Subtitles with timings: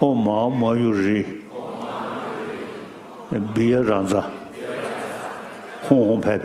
[0.00, 1.26] ཁོ 没有 མོ ཡུ རི
[5.92, 6.38] 哄拍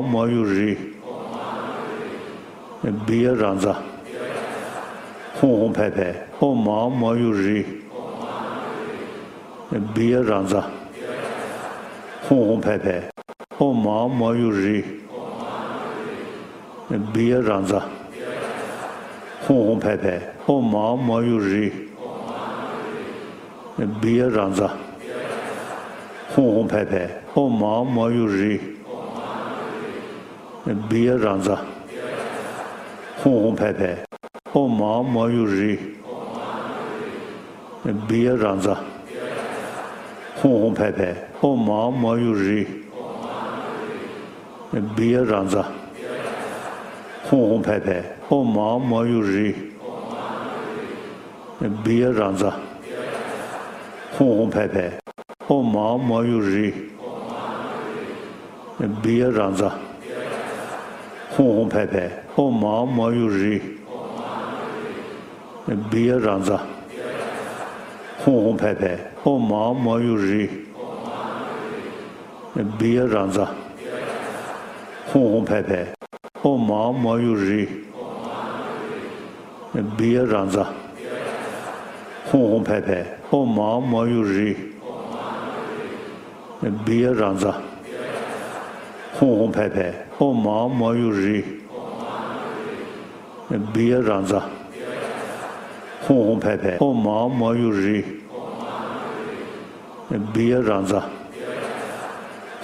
[0.00, 0.78] མོ རི
[2.82, 3.36] བེ
[5.36, 7.66] ཁོ ཁོ ཕེ ཕེ ཁོ མོ མོ ཡུ རི
[13.58, 13.74] ཁོ
[14.08, 14.82] མོ རི
[17.12, 17.42] བེ
[19.44, 21.20] ཁོ ཁོ ཕེ ཕེ ཁོ མོ མོ
[23.76, 24.70] 那别的样子，
[26.32, 28.60] 红红拍拍，我毛没有人。
[30.62, 31.56] 那别的样子，
[33.16, 33.96] 红红拍拍，
[34.52, 35.76] 我毛没有人。
[37.82, 38.76] 那别的样子，
[40.36, 42.64] 红红拍拍，我毛没有人。
[44.70, 45.64] 那别的样子，
[47.28, 49.52] 红红拍拍，我毛没有人。
[51.58, 52.52] 那别的样子。
[54.18, 54.90] hong hong pai pai,
[55.48, 56.70] o oh, ma oh, ma yu ri,
[59.02, 59.70] biya ranza,
[61.34, 63.58] hong hong pai pai, o oh, ma ma yu ri,
[65.90, 66.58] biya ranza,
[68.22, 70.46] hong hong pai pai, o ma ma yu ri,
[72.78, 73.46] biya ranza,
[75.10, 75.84] hong hong pai pai,
[76.44, 77.66] o ma ma yu ri,
[79.98, 80.70] biya ranza,
[82.30, 83.02] hong hong pai pai,
[83.34, 83.44] ho
[83.80, 84.54] 没有人
[86.60, 87.52] 那别嚷着
[89.18, 89.92] ri 拍拍。
[90.18, 91.42] 我忙没有人，
[93.72, 94.40] 别这
[96.06, 98.04] hong hong 没有人
[100.32, 101.02] pai.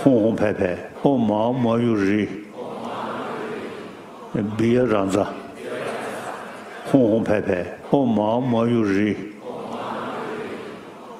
[0.05, 0.77] Ho 红拍拍。
[1.03, 2.29] 红毛没有 ri
[4.57, 5.27] biya ranza
[8.41, 9.17] 没有人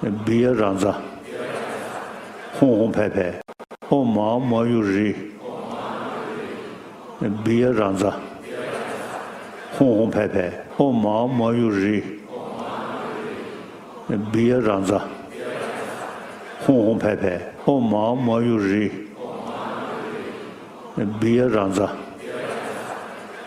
[0.03, 0.97] biya ranza.
[2.57, 3.41] Hong hong pe pe
[3.91, 5.15] o ma ma yu ri.
[7.45, 8.17] Biya ranza.
[9.77, 12.03] Hong hong pe pe o ma ma yu ri.
[14.33, 15.05] Biya ranza.
[16.65, 18.91] Hong hong pe pe o ma ma yu ri.
[21.21, 21.93] Biya ranza.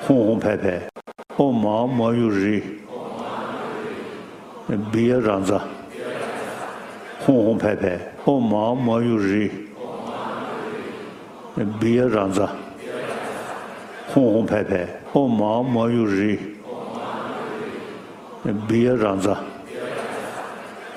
[0.06, 0.88] Hong hong pe pe
[1.40, 2.62] o ma ma yu ri.
[4.94, 5.73] Biya ranza.
[7.26, 9.52] hong hong pai pai, o ma ma yu ri,
[11.80, 12.48] biya ranza,
[14.12, 16.40] hong hong pai pai, o ma ma yu ri,
[18.68, 19.36] biya ranza,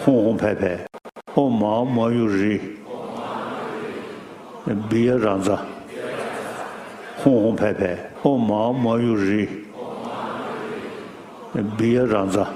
[0.03, 0.77] hong hong pai pai,
[1.37, 2.61] o ma ma yu ri,
[4.91, 5.57] biya ranza,
[7.23, 9.49] hong hong pai pai, o ma ma yu ri,
[11.79, 12.51] biya ranza,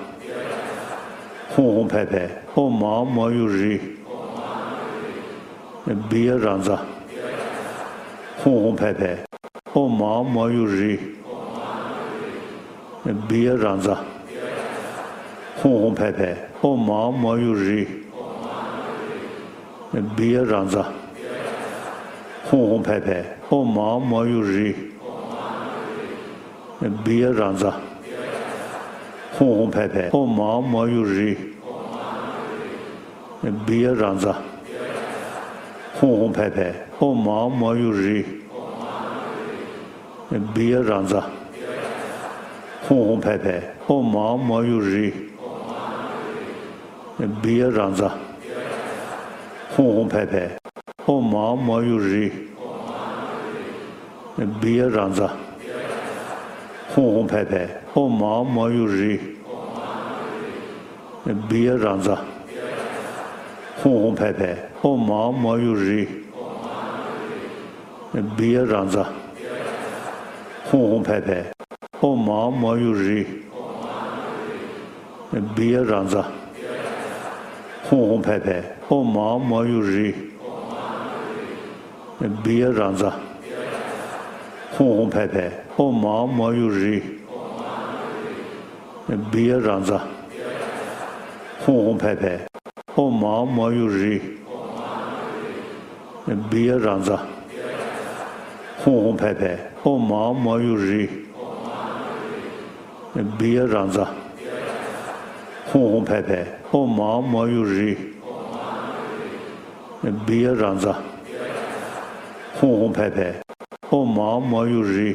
[1.53, 3.45] 轰轰拍拍我妈没有
[5.85, 6.79] 人别嚷着
[8.39, 9.19] 轰轰拍拍
[9.73, 10.97] 我妈没有人
[13.29, 13.99] 别嚷着
[15.57, 17.85] 轰轰拍拍我妈没有人
[20.17, 20.87] 别嚷着
[22.45, 24.73] 轰轰拍拍我妈没有人
[27.05, 27.75] 别嚷着
[29.41, 31.35] 红红拍拍，我马没有人，
[33.65, 34.35] 别这样子。
[35.95, 38.23] 红红拍拍，我马没有人，
[40.53, 41.23] 别这样子。
[42.87, 45.11] 红红拍拍，我马没有人，
[47.41, 48.11] 别这样子。
[49.75, 50.51] 红红拍拍，
[51.07, 52.31] 我马没有人，
[54.61, 55.27] 别这样子。
[56.93, 58.85] 轰轰拍拍我妈没有
[61.25, 62.19] 人别嚷着
[63.77, 65.73] 轰轰拍拍我妈没有
[68.13, 69.07] 人别嚷着
[70.65, 71.45] 轰轰拍拍
[72.01, 73.25] 我妈没有人
[75.55, 76.25] 别嚷着
[77.85, 79.81] 轰轰拍拍我妈没有
[82.19, 83.30] 人别嚷着。
[84.81, 87.03] 红红拍拍，我妈没有日。
[89.31, 90.01] 别让子。
[91.63, 92.41] 红红拍拍，
[92.95, 94.19] 我妈没有日。
[96.49, 97.15] 别让子。
[98.79, 101.07] 红红拍拍，我妈没有日。
[103.39, 104.03] 别让子。
[105.67, 107.99] 红红拍拍，我妈没有日。
[110.27, 110.95] 别让子。
[112.59, 113.35] 红红拍拍，
[113.91, 115.15] 我妈没有人，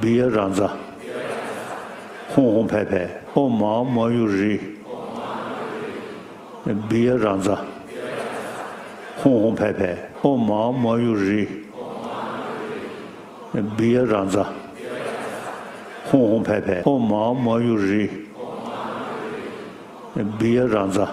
[0.00, 0.68] 别嚷子，
[2.28, 4.60] 红 biya 妈没有人，
[6.88, 7.56] 别嚷子，
[9.16, 9.54] 红红
[10.22, 10.36] hong
[10.70, 11.48] 没有人，
[13.76, 14.44] 别嚷子，
[16.08, 16.80] 红红拍拍。
[16.84, 18.08] 我妈没有人，
[20.38, 21.06] 别嚷 ranza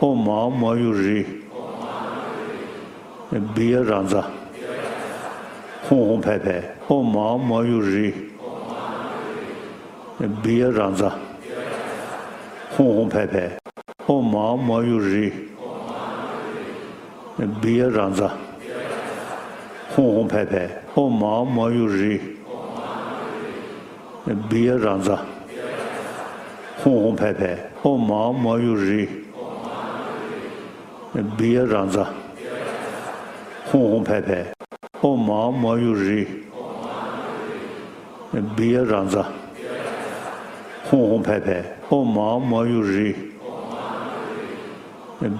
[0.00, 1.24] 我妈没有人
[3.54, 4.22] 别让子，
[5.88, 6.62] 红红拍拍。
[6.86, 8.12] 红毛毛有日，
[10.42, 11.10] 别瓤子，
[12.76, 13.50] 红红拍拍，
[14.04, 15.32] 红毛毛有日，
[17.62, 18.30] 别瓤子，
[19.94, 22.20] 红红拍拍，红毛毛有日，
[24.50, 25.18] 别瓤子，
[26.82, 29.08] 红红拍拍，红毛毛有日，
[31.38, 32.04] 别瓤子，
[33.70, 34.38] hōng hōng pē pē
[35.00, 36.20] hō mā mā yu rī
[38.56, 39.22] bīyā rāngzā
[40.90, 41.56] hōng hōng pē pē
[41.88, 43.08] hō mā mā yu rī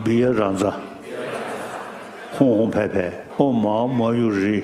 [0.06, 0.73] bīyā rāngzā
[2.38, 3.05] hōng hōng pē pē
[3.37, 4.56] hō mā mā yu rī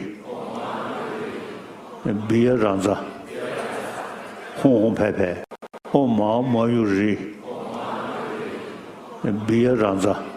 [2.33, 2.97] bīyā rāngzā
[4.62, 5.31] hōng hōng pē pē
[5.93, 7.12] hō mā mā yu rī
[9.47, 10.30] bīyā rāngzā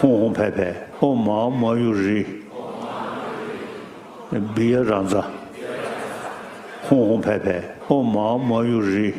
[0.00, 0.66] hōng hōng pē pē,
[1.00, 2.20] hōng mā mā yu rī,
[4.56, 5.20] bīyā rāngzā,
[6.86, 7.56] hōng hōng pē pē,
[7.88, 9.10] hōng mā mā yu rī,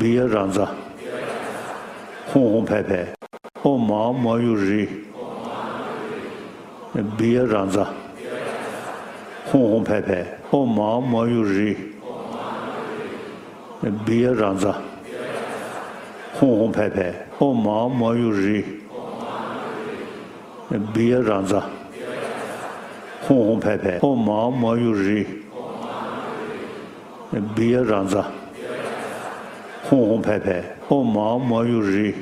[0.00, 0.70] bīyā rāngzā,
[2.32, 3.02] hōng hōng pē pē,
[3.60, 4.80] hōng mā mā yu rī,
[7.20, 7.86] bīyā rāngzā,
[9.52, 11.70] hōng hōng pē pē, hōng mā mā yu rī,
[13.84, 14.78] bīyā rāngzā,
[16.38, 18.64] hong hong pai pai, o ma ma yu ri,
[20.92, 21.60] biya ranza,
[23.26, 25.26] hong hong pai pai, o ma ma yu ri,
[27.56, 28.22] biya ranza,
[29.88, 32.14] hong hong pai pai, o ma ma yu ri,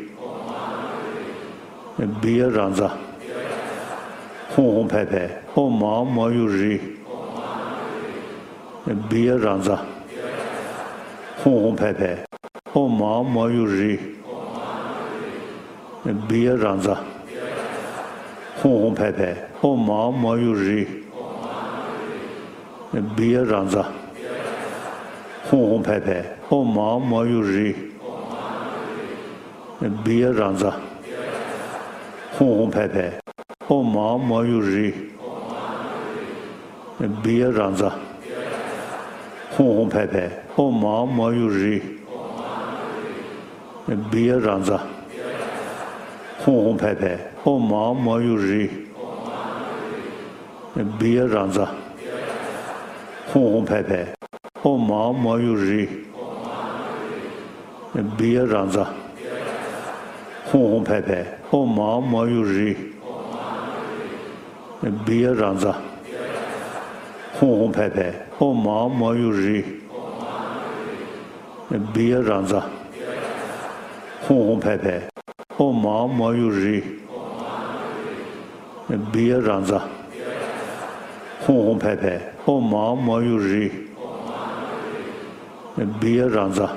[2.23, 2.89] biya ranza,
[4.55, 6.79] hong hong pai pai, o ma ma yu ri,
[9.11, 9.77] biya ranza,
[11.43, 12.24] hong hong pai pai,
[12.75, 13.97] 红毛毛有日。
[16.29, 16.93] 别嚷子，
[18.61, 20.85] 红红拍拍，红毛没有日。
[23.17, 23.81] 别嚷子。
[25.49, 27.73] 红红拍拍，红毛没有日。
[30.03, 30.73] 别嚷子，
[32.37, 33.13] 红红拍拍，
[33.69, 34.45] 红毛没
[41.37, 41.94] 有日。
[44.11, 44.81] 别瓤子，
[46.39, 48.71] 红红拍拍，红毛毛有日。
[50.99, 51.67] 别瓤子，
[53.27, 54.07] 红红拍拍，
[54.63, 55.87] 红毛毛有日。
[58.17, 58.87] 别瓤子。
[60.47, 62.75] 红红拍拍，红毛毛有日。
[65.05, 65.73] 别瓤子，
[67.39, 69.63] 红红拍拍，红毛毛有日。
[71.93, 72.63] 别瓤子，
[74.27, 75.01] hong hong pai pai,
[75.59, 76.81] o ma ma yu ri,
[79.13, 79.81] biya ranza,
[81.45, 83.69] hong hong pai pai, o ma ma yu ri,
[86.01, 86.69] biya ranza,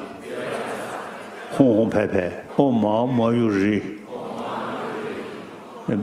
[1.55, 3.81] hong hong pai pai, o ma ma yu ri,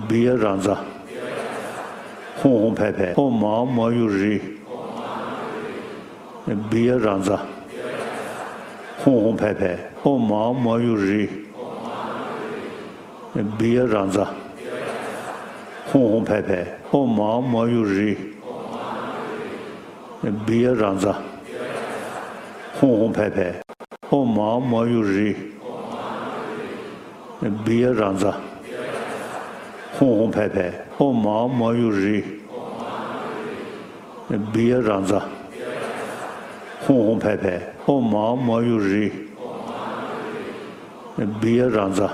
[0.08, 0.76] biya ranza,
[2.40, 4.40] hong hong pai pai, o ma ma yu ri,
[6.70, 7.53] biya ranza,
[9.04, 9.70] hōng hōng pē pē,
[10.02, 11.24] hō mā mā yu rī,
[13.58, 14.24] bīyā rāngzā,
[15.90, 18.14] hōng hōng pē pē, hō mā mā yu rī,
[20.46, 21.12] bīyā rāngzā,
[22.78, 23.50] hōng hōng pē pē,
[24.08, 25.28] hō mā mā yu rī,
[27.68, 28.32] bīyā rāngzā,
[29.98, 32.16] hōng hōng pē pē, hō mā mā yu rī,
[34.56, 35.20] bīyā rāngzā,
[36.88, 39.10] hōng hōng pē pē, 后妈没有人
[41.38, 42.10] 别嚷着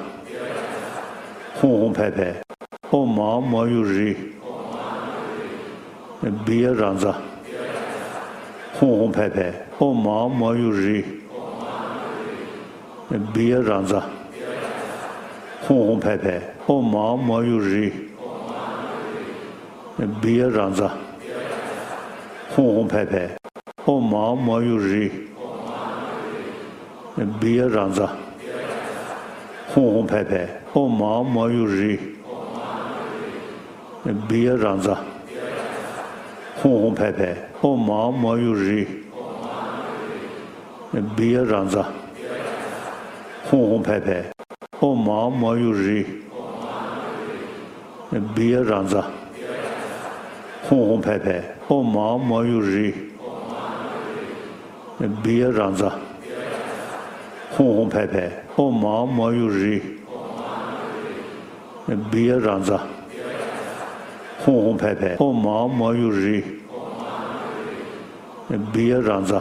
[1.54, 2.34] 哄哄拍拍
[2.90, 4.16] 后妈没有人
[6.44, 7.14] 别嚷着
[8.74, 11.04] 哄哄拍拍后妈没有人
[13.32, 14.02] 别嚷着
[15.60, 17.92] 哄哄拍拍后妈没有人
[20.20, 20.90] 别嚷着
[22.56, 23.30] 哄哄拍拍
[23.84, 25.29] 后妈没有人
[27.16, 28.06] biya rāngzā,
[29.74, 31.98] hōng hōng pāi pāi, hō mā mā yu rī,
[34.28, 34.96] biya rāngzā,
[36.62, 38.86] hōng hōng pāi pāi, hō mā mā yu rī,
[41.16, 41.84] biya rāngzā,
[43.50, 44.22] hōng hōng pāi pāi,
[44.80, 46.04] hō mā mā yu rī,
[48.36, 49.02] biya rāngzā,
[50.68, 52.86] hōng hōng pāi pāi, hō mā mā yu rī,
[55.24, 56.09] biya rāngzā,
[57.50, 59.80] 轰轰拍拍，哦妈，没有人，
[62.10, 62.78] 别让子，
[64.44, 66.42] 轰轰拍拍，哦妈，没有人，
[68.72, 69.40] 别让子，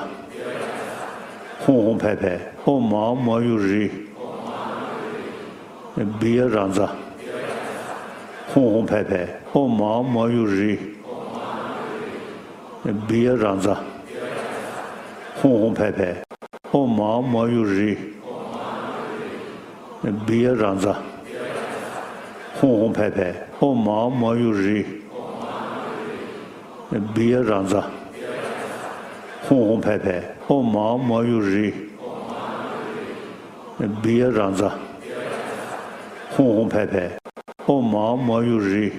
[1.66, 3.90] 轰轰拍拍，哦妈，没有人，
[6.20, 6.88] 别让子，
[8.54, 10.78] 轰轰拍拍，哦妈，没有人，
[13.08, 13.76] 别让子，
[15.42, 16.29] 轰轰拍拍。
[16.72, 17.98] o ma ma yu ri.
[20.26, 20.94] Bi ya ran za.
[22.62, 23.34] Hong hong pe pe.
[23.62, 24.86] O ma ma yu ri.
[27.16, 27.82] Bi ya ran za.
[29.48, 30.24] Hong hong pe pe.
[30.50, 31.74] O ma ma yu ri.
[34.04, 34.70] Bi ya ran za.
[36.38, 37.18] Hong hong pe pe.
[37.68, 38.92] O ma ma yu ri.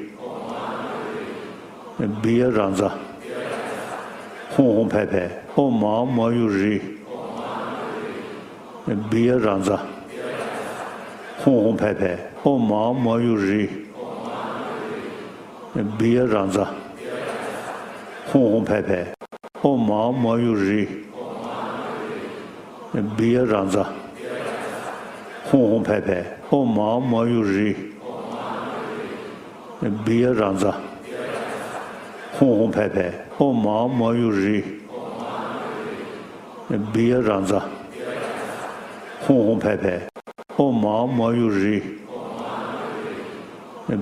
[2.23, 2.91] Bi ya ran za.
[4.57, 5.31] Hong hong pe pe.
[5.57, 7.00] O ma ma yu ri.
[9.11, 9.79] 别嚷子。
[11.43, 13.69] 红红拍拍，哦毛毛有人，
[15.99, 16.67] 别嚷子。
[18.27, 19.07] 红红拍拍，
[19.63, 20.87] 哦毛毛有人，
[23.17, 23.85] 别嚷子。
[25.45, 26.25] 红红拍拍。
[26.51, 27.75] 哦毛毛有人，
[30.05, 30.73] 别嚷子。
[32.33, 34.63] 红红拍拍，哦毛毛有人，
[36.93, 37.61] 别嚷子。
[39.27, 40.01] 轰轰拍拍，
[40.57, 41.83] 我妈没有人，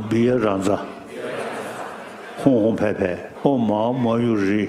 [0.08, 0.78] 别让子，
[2.42, 4.68] 轰轰拍拍，我妈没有人，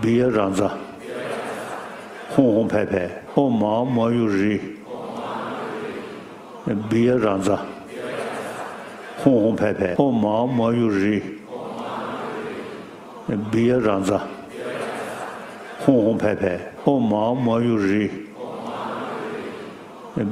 [0.00, 0.70] 别让子，
[2.30, 4.60] 轰轰拍拍，我妈没有人，
[6.88, 7.58] 别让子，
[9.18, 11.20] 轰轰拍拍，我妈没有人，
[13.50, 14.18] 别让子。
[15.84, 18.10] hong hong pai pai, hong ma ma yu ri,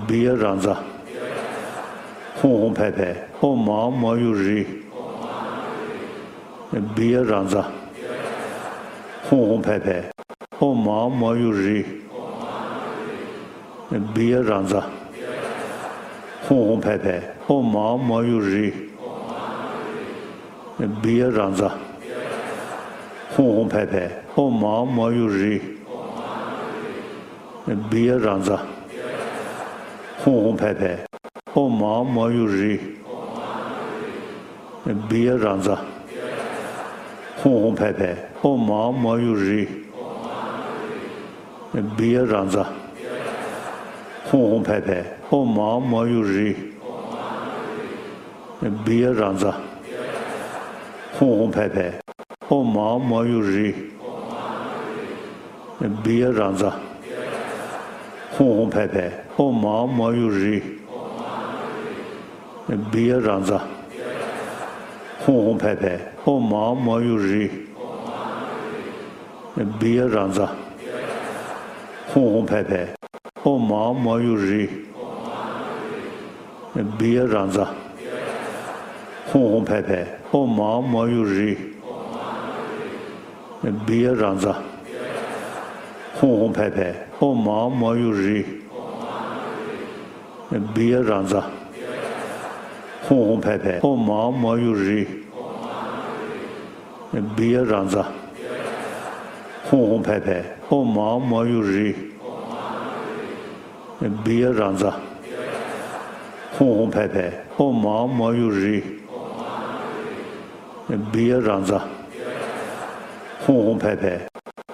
[0.06, 0.74] biya ranza,
[2.38, 4.66] hong hong pai pai, hong ma ma yu ri,
[6.94, 7.62] biya ranza,
[9.26, 10.02] hong hong pai pai,
[10.60, 11.84] hong ma ma yu ri,
[14.14, 14.86] biya ranza,
[16.46, 18.72] hong hong pai pai, hong ma ma yu ri,
[21.02, 21.74] biya ranza,
[23.40, 25.60] hong hong pai pai, hong ma ma yu ri,
[27.90, 28.58] biya rangza,
[30.24, 30.96] hong hong pai pai,
[31.54, 32.74] hong ma ma yu ri,
[35.08, 35.76] biya rangza,
[37.40, 39.64] hong hong pai pai, hong ma ma yu ri,
[41.96, 42.64] biya rangza,
[44.28, 46.52] hong hong pai pai, hong ma ma yu ri,
[48.84, 49.52] biya rangza,
[51.16, 51.99] hong hong pai pai,
[52.50, 53.72] 后妈没有人，
[56.02, 56.68] 别这样子，
[58.32, 59.08] 红红拍拍。
[59.36, 60.60] 后妈没有人，
[62.90, 63.56] 别这样子，
[65.24, 65.96] 红红拍拍。
[66.24, 67.48] 后妈没有人，
[69.78, 70.44] 别这样子，
[72.08, 72.84] 红红拍拍。
[73.44, 74.68] 后妈没有人，
[76.98, 77.64] 别这样子，
[79.28, 80.04] 红红拍拍。
[80.32, 81.56] 后妈没有人。
[83.86, 84.54] 别嚷子。
[86.14, 88.44] 红红拍拍，哦毛毛有人，
[90.74, 91.42] 别嚷子。
[93.02, 95.06] 红红拍拍，哦毛毛有人，
[97.36, 98.04] 别嚷子。
[99.64, 101.94] 红红拍拍，哦毛毛有人，
[104.24, 104.92] 别嚷子。
[106.58, 108.82] 红红拍拍，哦毛毛有人，
[111.12, 111.80] 别嚷子。
[113.50, 114.12] hōng hōng pē pē,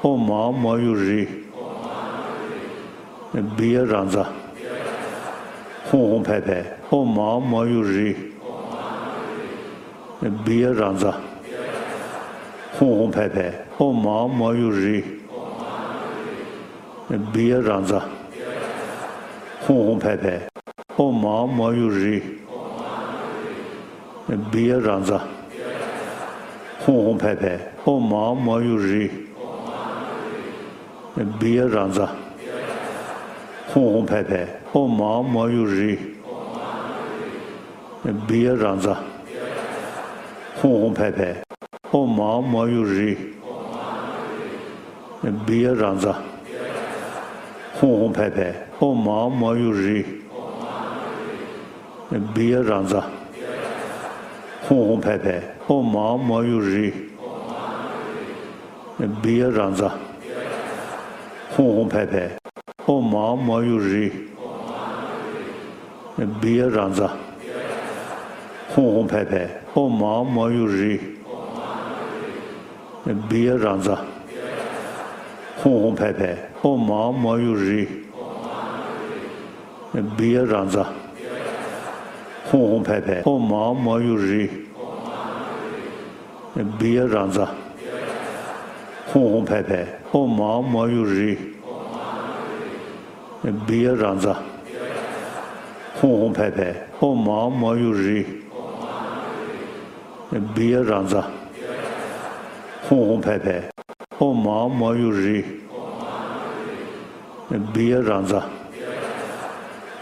[0.03, 1.21] hōng mā mā yu rī,
[3.57, 4.25] bīyā rāngzā,
[5.89, 6.57] hōng hōng pē pē,
[6.91, 8.11] hōng mā mā yu rī,
[10.45, 11.13] bīyā rāngzā,
[12.77, 13.47] hōng hōng pē pē,
[13.79, 14.99] hōng mā mā yu rī,
[17.33, 18.03] bīyā rāngzā,
[19.69, 20.35] hōng hōng pē pē,
[20.99, 22.21] hōng mā mā yu rī,
[24.53, 25.23] bīyā rāngzā,
[26.85, 27.55] hōng hōng pē pē,
[27.87, 29.09] 后妈没有人
[31.15, 32.05] 嗯别嚷着
[33.69, 35.97] 轰轰拍拍后妈没有人
[38.03, 38.93] 嗯别嚷着
[40.61, 41.33] 轰轰拍拍
[41.89, 43.17] 后妈没有人
[45.23, 46.13] 嗯别嚷着
[47.73, 50.05] 轰轰拍拍后妈没有人
[52.11, 53.01] 嗯别嚷着
[54.63, 56.93] 轰轰拍拍后妈没有人
[58.99, 59.91] 那别的庄子，
[61.51, 62.31] 红红白白，
[62.87, 64.11] 我妈没有人。
[66.15, 67.07] 那别的庄子，
[68.71, 70.99] 红红白白，我妈没有人。
[73.05, 73.95] 那别的庄子，
[75.59, 77.87] 红红白白，我妈没有人。
[79.93, 80.83] 那别的庄子，
[82.51, 84.49] 红红白白，我妈没有人。
[86.55, 87.47] 那别的庄。
[89.13, 91.37] 轰轰拍拍，哦妈，没有人，
[93.67, 94.35] 别要这样子，
[96.01, 98.25] 轰轰拍拍，哦妈，没有人，
[100.55, 101.23] 别要这样子，
[102.89, 103.63] 轰轰拍拍，
[104.19, 105.45] 哦妈，没有人，
[107.73, 108.43] 别要这样子，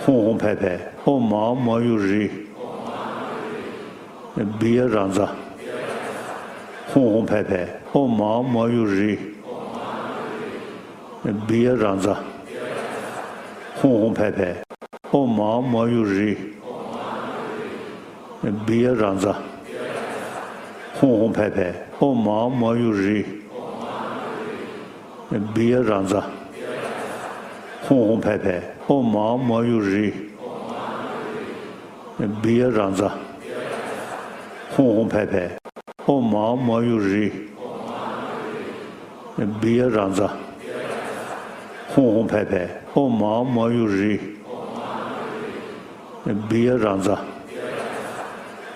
[0.04, 2.30] 轰轰拍拍，哦妈，没有人，
[4.58, 5.28] 别要这样子。
[6.94, 7.60] hōng hōng pē pē,
[7.92, 9.14] hōng mā mā yu rī,
[11.48, 12.12] bīyā rāngzā,
[13.80, 14.50] hōng hōng pē pē,
[15.10, 16.28] hōng mā mā yu rī,
[18.68, 19.32] bīyā rāngzā,
[21.00, 21.66] hōng hōng pē pē,
[21.98, 23.18] hōng mā mā yu rī,
[25.58, 26.22] bīyā rāngzā,
[27.88, 28.54] hōng hōng pē pē,
[28.86, 30.06] hōng mā mā yu rī,
[32.46, 33.12] bīyā rāngzā,
[34.78, 35.63] hōng hōng pē pē,
[36.06, 37.32] ho ma ma yu ri.
[39.60, 40.28] Biya ranza.
[41.94, 44.20] Hong hong pe pe ho ma ma yu ri.
[46.48, 47.16] Biya ranza.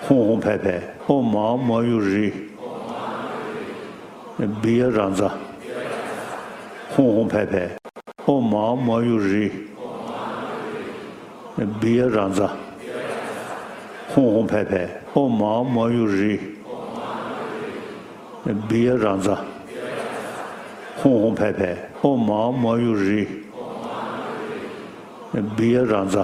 [0.07, 2.33] Hong hong pe pe ho ma ma yu ri.
[4.61, 5.29] Biya ranza.
[6.95, 7.63] Hong hong pe pe
[8.25, 9.51] ho ma ma yu ri.
[11.81, 12.47] Biya ranza.
[14.15, 16.58] Hong hong pe pe ho ma ma yu ri.
[18.67, 19.35] 别让子。
[20.97, 23.27] 红红拍拍，哦毛毛有日，
[25.55, 26.23] 别让子。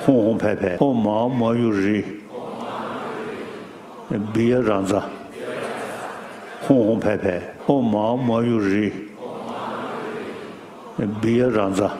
[0.00, 2.04] 红红拍拍，哦毛毛有日。
[4.32, 5.00] 别让子，
[6.60, 8.92] 红红拍拍，哦毛毛有日，
[11.20, 11.90] 别让子，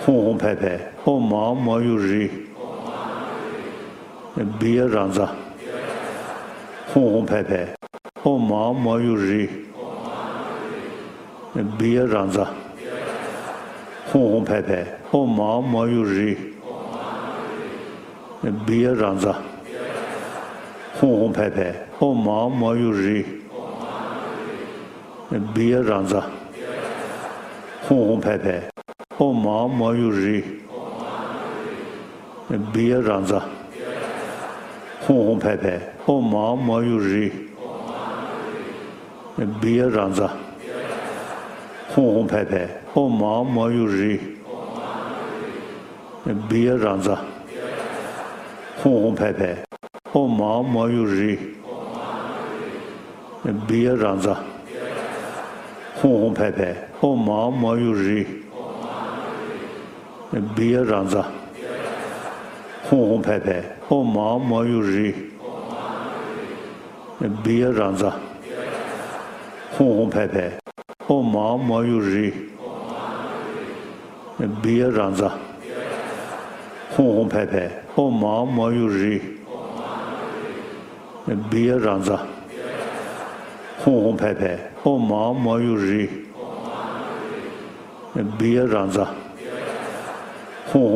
[0.00, 2.30] 红红拍拍，哦毛毛有日，
[4.58, 5.28] 别让子，
[6.94, 7.60] hōng hōng pē pē,
[8.22, 9.46] hōng mā mā yu rī,
[11.78, 12.44] bīyā rāngzā,
[14.12, 14.78] hōng hōng pē pē,
[15.10, 16.28] hōng mā mā yu rī,
[18.68, 19.34] bīyā rāngzā,
[21.00, 21.66] hōng hōng pē pē,
[21.98, 23.18] hōng mā mā yu rī,
[25.58, 26.22] bīyā rāngzā,
[27.88, 28.56] hōng hōng pē pē,
[29.18, 30.38] hōng mā mā yu rī,
[32.70, 33.42] bīyā rāngzā,
[36.98, 37.30] 日，
[39.60, 40.28] 别让子。
[41.90, 44.18] 红红拍拍，哦毛毛有日，别让子。
[44.22, 44.76] 红红拍拍，
[45.34, 47.16] 哦毛毛有日，别让子。
[48.82, 49.56] 红红拍拍，
[50.12, 51.38] 哦毛毛有日，
[53.68, 54.34] 别让子。
[56.00, 58.26] 红红拍拍，哦毛毛有日，
[60.56, 61.22] 别让子。
[62.88, 65.12] 红红拍拍，我妈没有 ma yu ri
[69.76, 70.50] 哄拍拍
[71.06, 72.32] 后妈没有人，
[74.62, 74.86] 别
[76.96, 77.20] hong
[77.94, 79.20] hong 妈没有人
[83.84, 86.08] ho ma ma 拍拍我妈没有人，
[88.38, 89.06] 别 ranza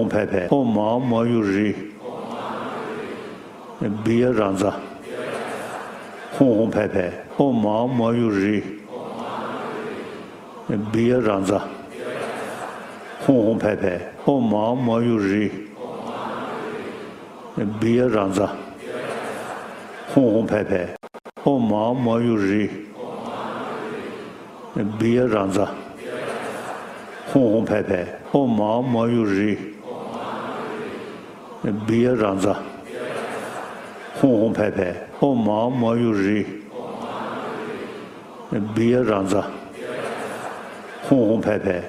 [0.09, 0.46] 拍拍。
[0.51, 1.74] 我妈没有人
[4.04, 4.72] 别让子。
[6.32, 8.62] 红红拍拍，哦毛没有日，
[10.92, 11.60] 别让子。
[13.20, 15.50] 红红拍拍，哦毛没有日，
[17.80, 18.48] 别让子。
[20.14, 20.88] 红红拍拍。
[21.44, 22.68] 哦毛没有日，
[24.98, 25.66] 别让子。
[27.32, 29.56] 红红拍拍，哦毛没有日，
[31.86, 32.54] 别让子。
[34.20, 36.46] hong hong pai pai, o ma ma yu ri,
[38.74, 39.42] biya ranza,
[41.07, 41.83] hong hong pai pai,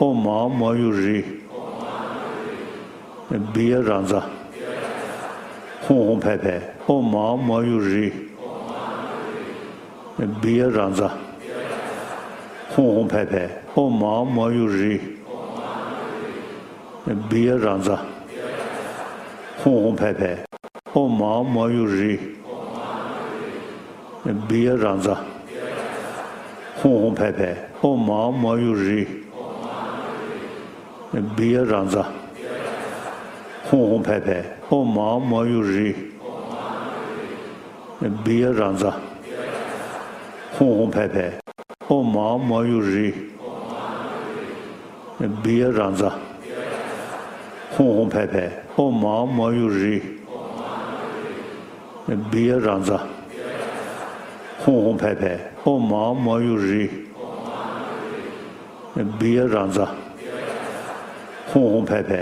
[0.00, 1.22] o ma ma yu ri,
[3.54, 4.20] biya ranza,
[5.86, 8.10] hong hong pai pai, o ma ma yu ri,
[10.42, 11.08] biya ranza,
[12.74, 15.00] hong hong pai pai, o ma ma yu ri,
[17.30, 17.96] biya ranza,
[19.62, 20.47] hong hong pai pai,
[26.80, 29.06] 红红拍拍，哦毛没有日，
[31.36, 32.02] 别嚷子，
[33.64, 35.94] 红红拍拍，哦毛没有日，
[38.24, 38.92] 别嚷子，
[40.52, 41.32] 红红拍拍，
[41.88, 43.14] 哦毛没有日，
[45.44, 46.10] 别嚷子，
[47.76, 48.50] 红红拍拍。
[48.78, 50.00] 哦毛没有日，
[52.30, 52.98] 别嚷着。
[54.58, 55.38] 哄哄拍拍。
[55.64, 56.88] 我妈没有人。
[59.18, 59.86] 别嚷着。
[61.52, 62.16] 哄哄拍拍。